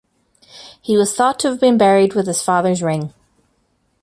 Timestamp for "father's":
2.41-2.81